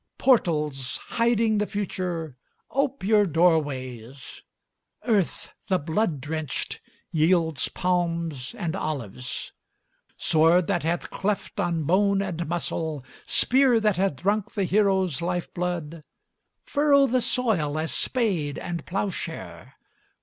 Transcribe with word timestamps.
Portals 0.17 0.97
Hiding 0.97 1.59
the 1.59 1.67
Future, 1.67 2.35
ope 2.71 3.03
your 3.03 3.27
doorways! 3.27 4.41
Earth, 5.05 5.51
the 5.67 5.77
blood 5.77 6.19
drenched, 6.19 6.81
yields 7.11 7.67
palms 7.69 8.55
and 8.55 8.75
olives. 8.75 9.53
Sword 10.17 10.65
that 10.65 10.81
hath 10.81 11.11
cleft 11.11 11.59
on 11.59 11.83
bone 11.83 12.19
and 12.23 12.47
muscle, 12.49 13.05
Spear 13.27 13.79
that 13.79 13.97
hath 13.97 14.15
drunk 14.15 14.53
the 14.53 14.63
hero's 14.63 15.21
lifeblood, 15.21 16.03
Furrow 16.63 17.05
the 17.05 17.21
soil, 17.21 17.77
as 17.77 17.93
spade 17.93 18.57
and 18.57 18.87
ploughshare. 18.87 19.75